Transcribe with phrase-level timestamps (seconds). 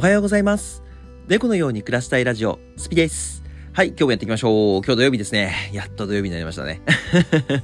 [0.00, 0.82] おはようございます。
[1.28, 3.44] 猫のように暮らしたいラジオ、スピです。
[3.74, 4.82] はい、今日もやっていきましょう。
[4.82, 5.70] 今日土曜日ですね。
[5.74, 6.80] やっと土曜日になりましたね。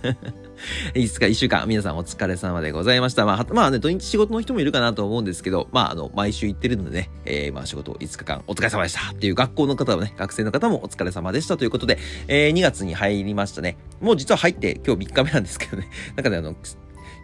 [0.95, 1.29] いつか？
[1.29, 3.25] 一週間、皆さんお疲れ様でございました。
[3.25, 11.98] まあ、まあね、土日仕事の人もいるかなと思うんですけど、まあ、あの、毎週行ってるのでね、えー、まあ仕事5日間お疲れ様でしたっていう学校の方もね、学生の方もお疲れ様でしたということで、
[12.29, 13.79] えー、2月に入りましたね。
[14.03, 15.89] もう実は入って今日3日目なんですけどね。
[16.16, 16.55] なんかね、あの、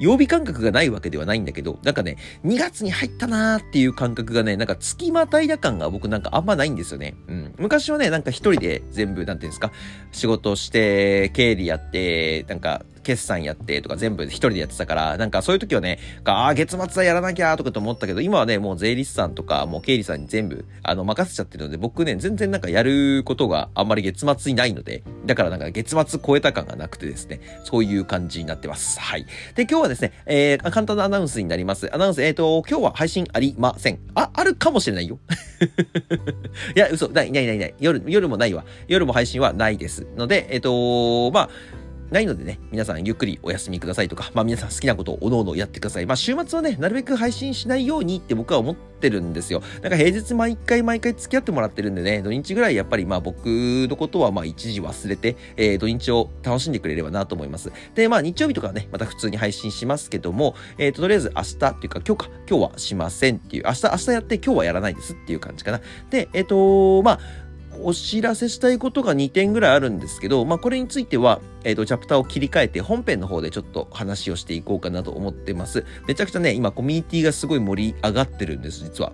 [0.02, 7.14] 曜日感覚がないわけではないんだけど、なんかね、2月に入ったなーっていう感覚がね、なんか月またいだ感が僕なんかあんまないんですよね。
[7.28, 7.54] うん。
[7.56, 9.70] 昔はね、なんか一人で全部、なんていうんですか、
[10.10, 29.00] 仕事して、経理やって、なんか、決算やってとか全部一人でやってたから、なんかそういう時はね、ああ、月末はやらなきゃとかと思ったけど、今はね、もう税理士さんとか、もう経理さんに全部、あの、任せちゃってるので、僕ね、全然なんかやることがあんまり月末にないので、だからなんか月末超えた感がなくてですね、そういう感じになってます。
[29.00, 29.26] はい。
[29.54, 31.92] で、今日はですね、えー、簡単なアナウンスになります。
[31.94, 33.98] アナウンス、えっ、ー、と、今日は配信ありません。
[34.14, 35.18] あ、あるかもしれないよ。
[36.74, 37.74] いや、嘘、ない、ない、ない、ない。
[37.80, 38.64] 夜、夜もないわ。
[38.88, 40.06] 夜も配信はないです。
[40.16, 41.50] ので、えっ、ー、と、まあ、
[42.12, 46.06] ないのでね、皆さんゆっくりお休みくださいとか、まあ皆さん好きなことをおのおのやってください。
[46.06, 49.62] まあ週末はね、なるべく配信しないようにって僕は思ってるんですよ。
[49.80, 57.72] なんか平日毎回毎回付き合ってもらってるんでね、土日ぐらいやっぱりまあ僕のことはまあ一時忘れて、えー、土日を楽しんでくれればなと思います。
[57.94, 65.80] で、まあ日曜日とかはね、また普通に配信しますけども、えっ、ー、と、とりあえず明日っていうか今日か、今日はしませんっていう、明日、明日やって今日はやらないですっていう感じかな。
[66.10, 67.20] で、えっ、ー、とまあ、
[67.80, 75.84] お知らせしたいことが2点ぐらいあるんですけど、まあ、これについては、えっ、ー、と、チャプターを切り替えて本編の方でちょっと話をしていこうかなと思ってます。
[76.06, 79.12] めちゃくちゃね、今コミュニティがすごい盛り上がってるんです、実は。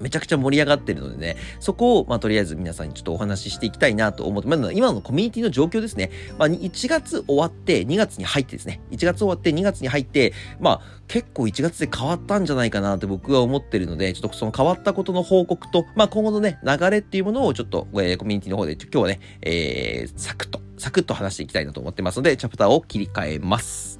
[0.00, 6.10] めちゃくちゃ盛り上がってるのでね、そこを、まあ、とりあえず皆さんにちょっとお話ししていきたいなと思って、まだ今のコミュニティの状況ですね。
[6.38, 23.99] まあ、1月終わって2月に入ってですね、1月終わって2月に入って、まあ、結構1月で変わったんじゃないかなって僕は思ってるので、ちょっとその変わったことの報告と、まあ、今後のね、流れっていうものをちょっと、えー、コミュニティの方で今日はね、えー、サクッと、サクッと話していきたいなと思ってますので、チャプターを切り替えます。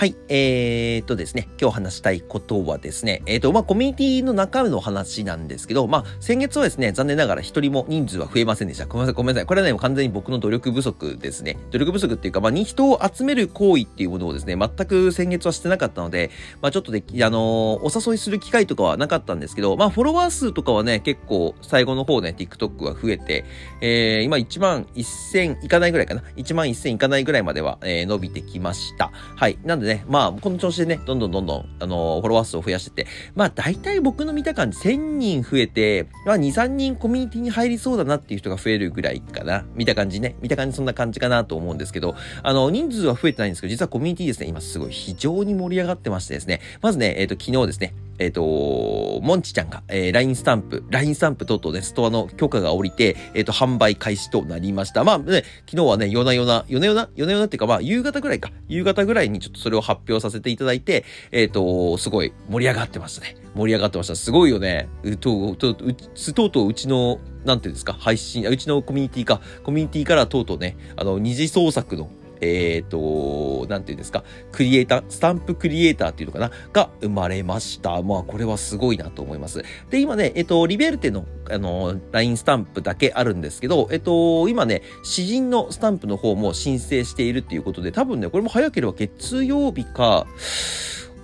[0.00, 0.16] はい。
[0.30, 8.86] えー、っとですね、今日話したいことはですね、えー、っと、まあ、コミュニティの中の話なんですけど、まあ、先月はですね、残念ながら一人も人数は増えませんでした。
[8.86, 9.46] ごめんなさい、ごめんなさい。
[9.46, 11.58] これはね、完全に僕の努力不足ですね。
[11.70, 16.30] 努力不足っていうか、まあ、人を集める行為っていうものをですね、全く先月はしてなかったので、
[16.62, 23.44] まあ、ちょっとで、あのー、お誘いする機会とかはなかったんですけど、まあ、フォロワー数とかはね、結構、最後の方ね、TikTok は増えて、
[23.82, 26.22] えー、今1万1000いかないぐらいかな。
[26.38, 29.10] 1万1000いかないぐらいまでは、えー、伸びてきました。
[29.36, 29.58] はい。
[29.62, 30.04] なんでね、ね。
[30.08, 39.64] まあ、この調子でね、どんどんどんどん、あのー、フォロワー数を増やしてて、まあ、大体僕の見た感じ、1000人増えて、まあ、2、3人コミュニティに入りそうだなっていう人が増えるぐらいかな。
[39.74, 40.36] 見た感じね。
[40.40, 55.04] 見た感じそんな感じかなと思うんですけど、あの、人数は増えてないんですけど、実はコミュニティですね、今すごい非常に盛り上がってましてですね、まずね、えっ、ー、と、昨日ですね、えっ、ー、と、モンチちゃんが、えー、LINE スタンプ、LINE スタンプ等々でストアの許可が下りて、えっ、ー、と、販売開始となりました。
[55.04, 63.36] まあね、昨日はね、夜な夜な、夜な夜な、夜な夜なっていうか、まあ、夕方ぐらいか、夕方ぐらいにちょっとそれを発表させていただいて、えっ、と、すごい盛り上がってましたね。
[63.54, 64.14] 盛り上がってました。
[64.14, 64.88] すごいよね。
[65.02, 78.02] うとう、とう、とうとううちの、なんていうんですか、配信、うちのコミュニティか、コミュニティからとうとうね、あの、二次創作の、えっ、ー、と、なんていうんですか、クリエイター、スタンプクリエイターっていうのかなが生まれました。
[78.02, 79.62] まあ、これはすごいなと思います。
[79.90, 90.26] で、今ね、えっ、ー、と、リベルテの、あの、LINE スタンプだけあるんですけど、えっ、ー、と、今ね、詩人のスタンプの方も申請しているっていうことで、多分ね、これも早ければ月曜日か、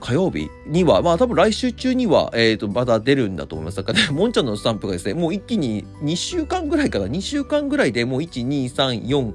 [0.00, 3.76] 火曜日には、まあ多分来週中には、えっ、ー、と、まだ出るんだと思います。
[3.76, 9.34] だからね、 もんちゃんのスタンプがですね、もう一気に2週間ぐらいかな、2週間ぐらいでもう1、2、3、4、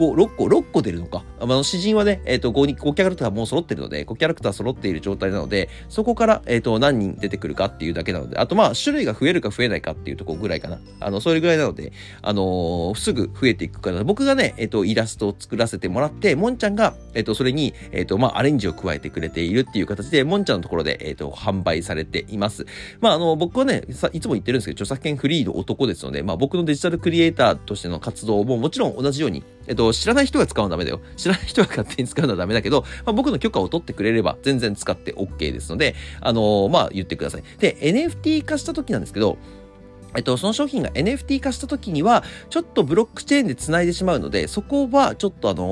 [0.00, 1.22] 5、6個、6個出るのか。
[1.38, 10.78] あの、詩人はね、えっ、ー、と5、5キャラクターもう揃ってるので、5キャラクター揃っている状態なので、そこから、えっ、ー、と、何人出てくるかっていうだけなので、あとまあ、種類が増えるか増えないかっていうところぐらいかな。
[11.00, 11.92] あの、それぐらいなので、
[12.22, 22.64] あのー、すぐ増えていくから、僕がね、えっ、と、イラストを作らせてもらって、もんちゃんが、えっ、と、それに、えっ、と、まあ、アレンジを加えてくれているっていう形で、もんちゃんのところで、えっ、と、販売されています。
[23.00, 31.00] まあ、あの、僕はね、さいつも言ってるんですけど、著作権フリーの男ですので、まあ、僕のデジタルクリエイターとしての活動ももちろん同じように、えっと、知らない人が使うのはダメだよ。
[31.16, 37.44] 知らない人が勝手に使うのはダメだけど、まあ、僕の許可を取ってくれれば全然使って OK ですので、あのー、まあ、言ってください。
[37.60, 39.38] で、NFT 化した時なんですけど、
[40.14, 45.62] えっと、その商品が NFT 化した時には、ちょっとブロックチェーンで繋いでしまうので、そこはちょっとあの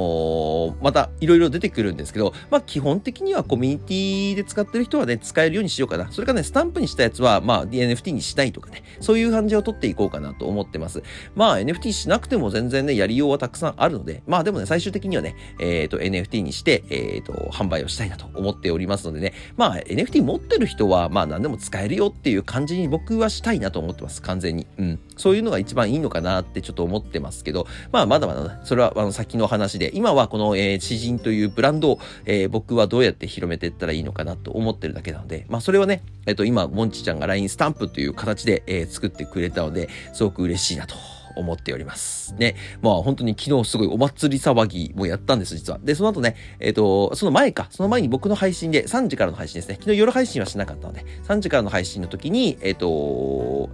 [0.80, 6.10] ー、またいろいろ出てくるんですけど、まあ基本的にはコミュニティで使ってる人はね、使えるようにしようかな。
[6.10, 11.02] それかね、スタンプにしたやつは、まあ NFT にしたいとかね、そういう感じを取っていこうかなと思ってます。
[11.34, 24.22] まあ NFT しなくても全然ね、やりようはたくさんあるので、まあでもね、最終的にはね、えっ、ー、と NFT にして、えっ、ー、と、販売をしたいなと思っておりますのでね、まあ NFT 持ってる人は、まあ何でも使えるよっていう感じに僕はしたいなと思ってます。
[24.28, 24.66] 完全に。
[24.78, 24.98] うん。
[25.16, 40.94] そういうのが一番いいのかなってちょっと思ってますけど、まあまだまだ、それはあの先の話で、今はこの、えー、詩人というブランドを、えー、僕はどうやって広めていったらいいのかなと思ってるだけなので、まあそれはね、えっ、ー、と今、モンチちゃんが LINE スタンプという形で、えー、作ってくれたので、すごく嬉しいなと
[41.38, 42.34] 思っております。
[42.34, 42.56] ね。
[42.82, 45.78] まあ本当に昨日すごいお祭り騒ぎもやったんです、実は。
[45.82, 49.76] で、その後ね、えっ、ー、と、その前か、その前に僕の配信で、3時からの配信ですね。
[49.76, 53.70] 昨日夜配信はしなかったので、3時からの配信の時に、えっ、ー、と、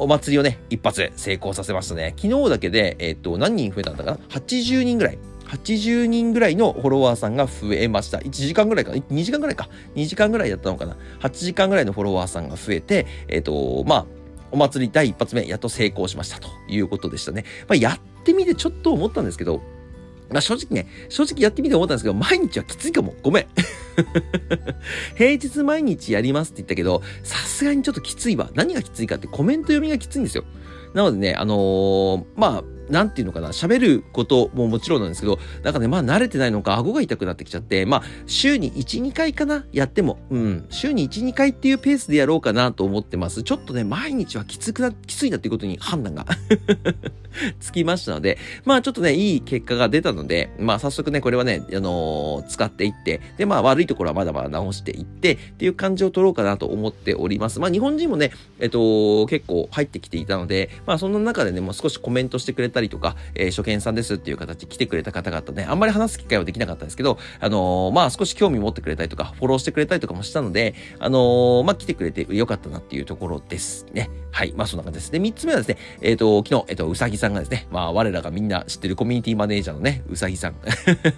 [0.00, 2.14] お祭りをね、一発成功させましたね。
[2.16, 5.18] 昨日だけで、えっ、ー、と、何人増えたんだかな ?80 人ぐらい。
[5.46, 8.18] 80人ぐらいのフォロワーさんが増えました。
[8.18, 9.68] 1時間ぐらいか、2時間ぐらいか。
[9.96, 14.06] 2時間ぐらいだったのかな？8時間ぐらいのフォロワーさんが増えて、えっ、ー、と、まあ、
[14.52, 17.44] お祭り第一発目、やっと成功しましたということでしたね。
[17.68, 19.60] まあ、やってみてちょっと思ったんですけど、
[20.30, 23.14] まあ正直ね、正直やってみて思ったんですけど、毎日はきついかも。
[23.22, 23.46] ごめん。
[25.16, 28.50] 平日毎日やりますって言ったけど、さすがにちょっときついわ。
[28.54, 30.44] 何がきついかってコメント読みがきついんですよ。
[30.94, 43.42] なのでね、あのー、まあ、なんていうのかな、喋ることももちろんなんですけど、なんかね、まあ慣れてないのか、顎が痛くなってきちゃって、まあ、週に1、2回かな、やっても、うん、週に1、2回っていうペースでやろうかなと思ってます。
[43.42, 46.26] ちょっとね、毎日はきつくな、きついなっていうことに判断が
[47.60, 57.60] つきましたので、まあちょっとね、いい結果が出たので、まあ早速ね、これはね、あのー、使っていって、で、まあ悪いところはまだまだ直していって、っていう感じを取ろうかなと思っております。
[57.60, 74.10] まあ日本人もね、えっと、結構入ってきていたので、まあそんな中でね、もう少しコメントしてくれたたりとか、えー、初見さんですっていう形で来てくれた方々ね、あんまり話す機会はできなかったんですけど、あのー、まあ少し興味持ってくれたりとか、フォローしてくれたりとかもしたので、あの、まあ来てくれてよかったなっていうところですね。
[74.32, 74.54] はい。
[74.56, 75.12] まあそんな感じです。
[75.12, 80.54] で、三つ目はですね、えっ、と、昨日、えっ、と、うさぎさんがですね、まあ我らがみんな知ってるコミュニティマネージャーのね、うさぎさん。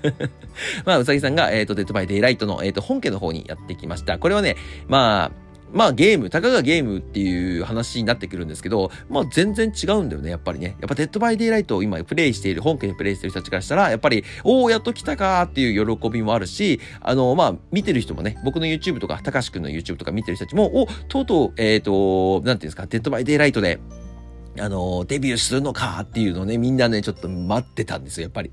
[0.84, 4.18] まあうさぎさんが、えっ、と、 Dead by Daylight の、えっ、と、本家の方にやってきました。
[4.18, 4.56] これはね、
[4.88, 10.76] まあ、まあゲーム、たかがゲームっていう話になってくるんですけど、まあ全然違うんだよね、やっぱりね。
[10.80, 23.80] やっぱ Dead by Daylight を今プレイしている、本家でプレイしている人たちからしたら、やっぱり、おお、やっと来たかっていう喜びもあるし、あの、まあ見てる人もね、僕の YouTube とか、たかしくんの YouTube とか見てる人たちも、お、とうとう、えっ、ー、と、なんていうんですか、 Dead by Daylight で、
[24.58, 28.50] あの、デビューするのかっていうのをね、みんなね、ちょっと待ってたんですよ、やっぱり。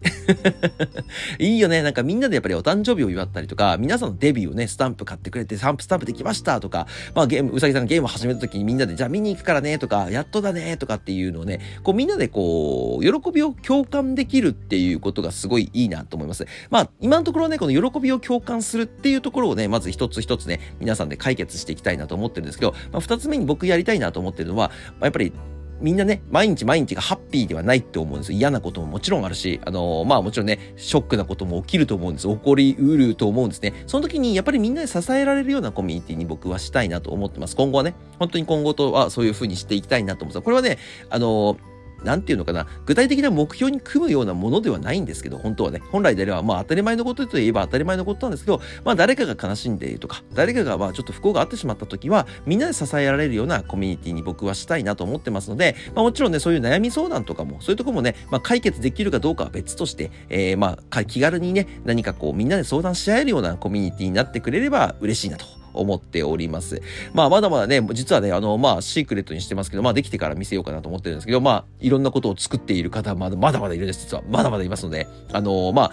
[1.40, 1.81] いいよね。
[1.81, 16.46] なんかみんなでやっぱりお誕生日を祝ったりとか、皆さんのデビューをね、スタンプ買ってくれて、スタンプスタンプできましたとか、まあゲーム、うさぎさんがゲームを始めた時にみんなで、じゃあ見に行くからねとか、やっとだねとかっていうのをね、こうみんなでこう、喜びを共感できるっていうことがすごいいいなと思います。
[16.69, 25.34] まあ、今のところね、この喜びを共感するっていうところをね、まず一つ一つね、皆さんで解決していきたいなと思ってるんですけど、まあ、二つ目に僕やりたいなと思ってるのは、まあ、やっぱり
[25.81, 28.38] みんなね、毎日毎日がハッピーではないって思うんですよ。
[28.38, 32.28] 嫌なことももちろんあるし、あのー、まあもちろんね、ショックなことも起きると思うんです。
[32.28, 33.74] 起こりうると思うんですね。
[33.88, 37.56] その時にやっぱりみんなで支えられるようなコミュニティに僕はしたいなと思ってます。
[37.56, 40.46] 今後はね、本当に今後とはそういう風にしていきたいなと思ってます。
[40.46, 40.78] これはね、
[41.10, 41.69] あのー
[42.04, 66.82] なんていうのかな、具体的な目標に組むようなものではないんですけど、本当はね、本来であれば、まあ当たり前のことといえば当たり前のことなんですけど、まあ誰かが悲しんでいるとか、誰かがまあちょっと不幸があってしまった時は、みんなで支えられるようなコミュニティに僕はしたいなと思ってますので、まあもちろんね、そういう悩み相談とかも、そういうとこもね、まあ解決できるかどうかは別として、えー、まあ気軽にね、何かこうみんなで相談し合えるようなコミュニティになってくれれば嬉しいなと思っております。
[67.14, 74.24] まあ、まだまだね、実はね、あの、まあ、シークレットにしてますけど、まあ、できてから見せようかなと思ってるんですけど、まあ、いろんなことを作っている方まだまだいるんです、実は。
[74.30, 75.92] まだまだいますので、あの、まあ、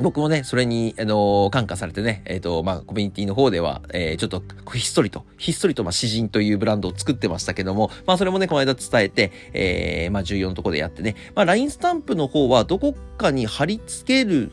[0.00, 14.52] 僕もね、それに、あの感化されてね、えっ、ー、と、まあ、コミュニティの方では、えー、ちょっと、ひっそりと、ひっそりと、まあ、詩人というブランドを作ってましたけども、まあ、それもね、この間伝えて、えー、まあ、重要なところでやってね、まあ、LINE スタンプの方は、どこかに貼り付ける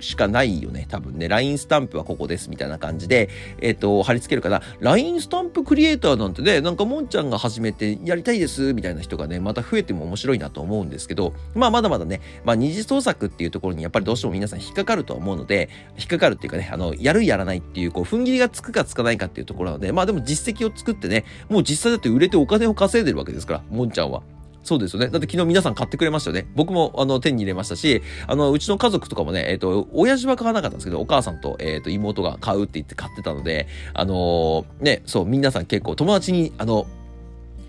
[0.00, 0.86] しかないよね。
[0.88, 3.28] 多分ね、LINE スタンプはここですみたいな感じで、
[3.60, 4.62] えっ、ー、と、貼り付けるかな。
[4.80, 24.22] LINE スタンプクリエイターなんてね、なんかもんちゃんが始めてやりたいですみたいな人がね、また増えても面白いなと思うんですけど、まあまだまだね、まあ二次創作っていうところにやっぱりどうしても皆さん引っかかるとは思うので、引っかかるっていうかね、あの、やるやらないっていう、こう、踏ん切りがつくかつかないかっていうところなので、まあでも実績を作ってね、もう実際だって売れてお金を稼いでるわけですから、もんちゃんは。
[24.66, 25.08] そうですよね。
[25.08, 26.48] だって昨日皆さん買ってくれましたよね。
[26.56, 36.86] 僕もあの手に入れましたし、あの、うちの家族とかもね、えっ、ー、と、親父は買わなかったんですけど、お母さんと、えっ、ー、と、妹が買うって言って買ってたので、あのー、ね、そう、皆さん結構友達に、あの、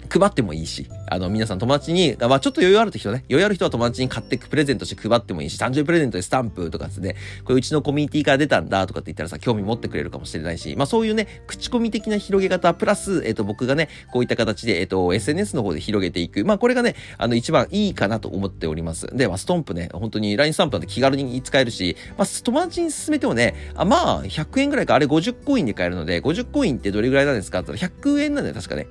[0.07, 16.43] 配ってもいいし、あの、皆さん友達に、まあちょっと余裕ある人ね、余裕ある人は友達に買ってプレゼントして配ってもいいし、誕生日プレゼントでスタンプとかですね、これうちのコミュニティから出たんだとかって言ったらさ、興味持ってくれるかもしれないし、まあそういうね、口コミ的な広げ方、プラス、えっ、ー、と、僕がね、こういった形で、えっ、ー、と、SNS の方で広げていく。
[16.45, 19.07] まあこれがね、あの、一番いいかなと思っております。
[19.15, 28.87] で、まあストンプね、本当に LINE スタンプなんて気軽に使えるし、まあ友達に勧めてもね、あまあ100円ぐらいか、あれ50コインで買えるので、50コインってどれぐらいなんですかって言ったら100円なんだよ、確かね。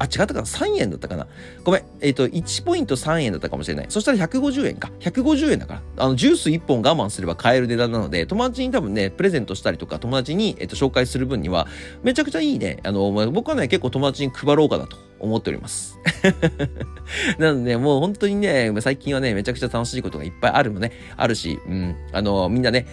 [0.00, 1.26] あ、違ったかな ?3 円だったかな？
[1.62, 1.82] ごめん。
[2.00, 3.86] えっ、ー、と、1ポイント3円だったかもしれない。
[3.90, 4.90] そしたら150円か。
[5.00, 5.82] 150円だから。
[6.04, 11.68] あの、ジュース1本我慢すれば買える値段なので、友達に多分ね、プレゼントしたりとか、友達に、えっ、ー、と、紹介する分には、
[12.02, 12.78] めちゃくちゃいいね。
[12.82, 15.98] あの、僕はね、結構友達に配ろうかなと思っております。
[17.38, 22.86] なので、もう本当にね、最近はね、めちゃくちゃ楽しいことがいっぱいあるのね、あるし、うん、あの、みんなね、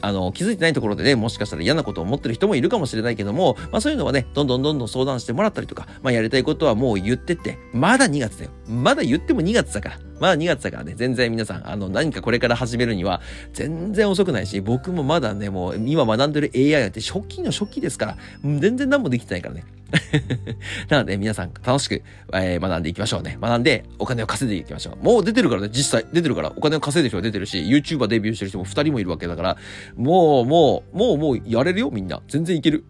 [0.00, 8.50] あの、気づいてないところでね、もしかしたら嫌なことを思ってる人もいるかもしれないけども、まあそういうのはね、どんどんどんどん相談してもらったりとか、まあやりたいことはもう言ってって、まだ2月だよ。
[8.68, 9.98] まだ言っても2月だから。
[10.20, 13.20] まだ2月だからね、全然皆さん、あの、何かこれから始めるには、
[13.52, 19.64] 全然遅くないし、僕もまだね、もう今学んでる AI って初期の初期ですから、全然何もできてないからね。
[20.88, 23.38] なので皆さん楽しく、えー、学んでいきましょうね。
[23.40, 25.04] 学んでお金を稼いでいきましょう。
[25.04, 29.56] もう出てるからね、実際出てるからお金を稼いでる人が出てるし、YouTuber デビューしてる人も2人もいるわけだから、
[29.96, 32.22] もう、もう、もう、もうやれるよ、みんな。
[32.28, 32.84] 全然いける。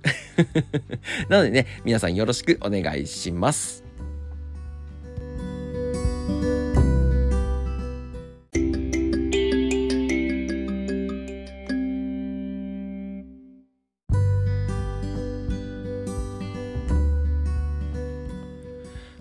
[1.28, 3.89] なのでね、皆さんよろしくお願いします。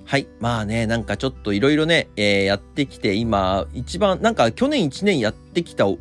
[0.09, 0.27] はい。
[0.39, 5.97] まあね、なんかちょっといろいろね、えー、やってきて、今、一番、なんか去年1年やってきたお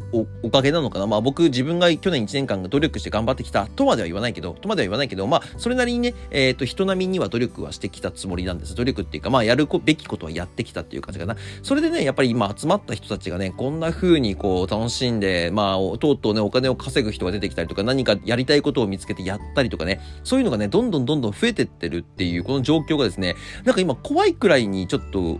[0.51, 1.07] かげなのかな？
[1.07, 8.75] まあ僕自分が去年1年間努力して頑張ってきたとまでは言わないけど、とまでは言わないけど、まあそれなりにね、えっ、ー、と人並みには努力はしてきたつもりなんです。
[8.75, 11.37] 努力っていうか、まあやるべきことはやってきたっていう感じかな。
[11.63, 25.39] それでね、やっぱり今集まった人たちがね、こんな風にこう楽しんで、まあとうとうね、お金を稼ぐ人が出てきたりとか、何かやりたいことを見つけてやったりとかね、そういうのがね、どんどんどんどん増えてってるっていう、この状況がですね、なんか今怖いくらいにちょっと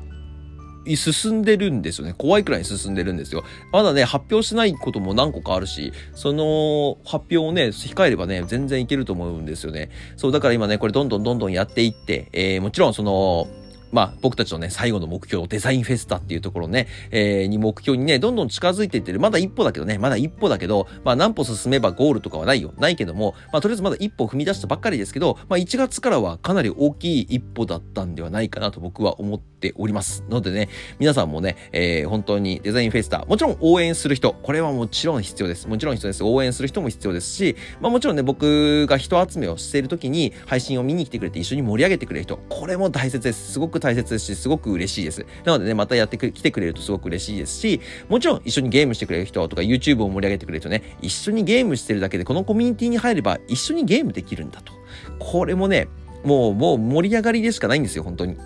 [0.97, 2.15] 進んでるんですよね。
[2.17, 3.45] 怖いくらい進んでるんですよ。
[3.73, 9.91] まだね、発表しないことも何個かあるし、その発表をね、控えればね、全然いけると思うんですよね。
[10.17, 13.49] そう、だから今ね、これどんどんどんどんやっていって、えー、もちろんその、
[13.93, 19.21] まあ、僕たちのね、最後の目標、デザインフェスタっていうところね、えー、に目標にね、どんどん近づいていってる。
[19.21, 22.73] まだ一歩だけどね、まだ一歩だけど、まあ、何歩進めばゴールとかはないよ。
[22.79, 30.25] ないけども、まあ、とりあえずまだ一歩踏み出したばっかりですけど、まあ、1月からはかなり大きい一歩だったんではないかなと僕は思っております。
[30.29, 30.69] のでね、
[30.99, 35.69] 皆さんもね、えー、本当にデザインフェスタ、もちろん応援する人、これはもちろん必要です。
[35.69, 36.25] もちろん必要です。
[36.25, 43.53] 応援する人も必要ですし、まあ、もちろんね、僕が人集めをしている時に、配信を見に来てくれて一緒に盛り上げてくれる人、これも大切です。
[43.53, 45.27] すごく大切ですし、すごく嬉しいです。
[45.45, 54.73] なのでね、またやってきてくれるとすごく嬉しいですし、もちろん一緒にゲームしてくれる人とか YouTube を盛り上げてくれるとね、一緒にゲームしてるだけでこのコミュニティに入れば一緒にゲームできるんだと。
[55.19, 55.89] これもね、
[56.25, 58.37] もう、もう盛り上がりでしかないんですよ、本当に。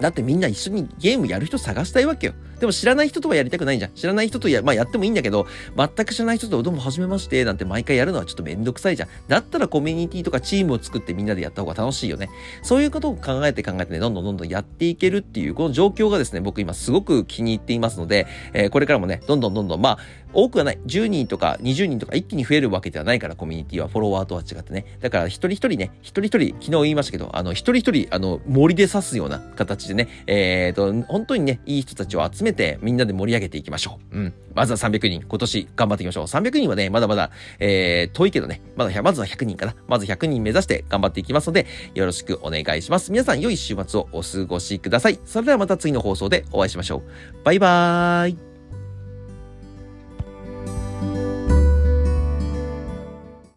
[0.00, 2.34] だってみんな一緒にゲームやる人探したいわけよ。
[2.62, 3.90] でも知らない人とはやりたくないじゃん。
[3.92, 9.08] 知らない人とや、まあやってもいいんだけど、全く知らない人とどうも初めまして、なんて毎回やるのはちょっとめんどくさいじゃん。
[9.26, 12.28] だったらコミュニティとかチームを作ってみんなでやった方が楽しいよね。
[12.62, 19.98] そういうことを考えて考えてね、どんどんどんどんやっていけるっていう、この状況がですね、僕今すごく気に入っていますので、えー、これからもね、どんどんどんどん、まあ、
[20.34, 20.78] 多くはない。
[20.86, 24.86] 10人とか20人とか一気に増えるわけではないから、コミュニティはフォロワーとは違ってね。
[25.00, 34.16] だから一人一人ね、一人一人、昨日言いましたけど、あの、一人一人、あの、森で刺すような形でね、えっ、ー、と、本当にね、いい人たちを集めめて、みんなで盛り上げていきましょう。
[34.16, 34.34] うん。
[34.54, 36.24] まずは300人、今年頑張っていきましょう。
[36.24, 39.74] 300人はね、まだまだ、えー、遠いけどね、まだ、まずは100人かな。
[39.88, 43.10] まず100人目指して頑張っていきますので、よろしくお願いします。
[43.10, 45.18] 皆さん、良い週末をお過ごしください。
[45.24, 47.44] それではまた次の放送でお会いしましょう。
[47.44, 48.51] バイバーイ。